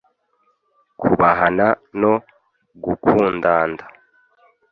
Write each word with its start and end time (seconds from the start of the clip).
kubahana 1.01 1.67
no 2.01 2.13
gukundanda 2.83 3.83